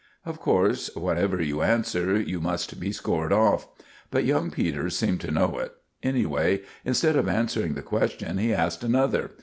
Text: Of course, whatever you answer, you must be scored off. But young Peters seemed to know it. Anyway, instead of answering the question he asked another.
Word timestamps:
Of 0.25 0.39
course, 0.39 0.89
whatever 0.95 1.39
you 1.43 1.61
answer, 1.61 2.19
you 2.19 2.41
must 2.41 2.79
be 2.79 2.91
scored 2.91 3.31
off. 3.31 3.67
But 4.09 4.25
young 4.25 4.49
Peters 4.49 4.97
seemed 4.97 5.21
to 5.21 5.29
know 5.29 5.59
it. 5.59 5.73
Anyway, 6.01 6.61
instead 6.83 7.15
of 7.15 7.27
answering 7.27 7.75
the 7.75 7.83
question 7.83 8.39
he 8.39 8.51
asked 8.51 8.83
another. 8.83 9.29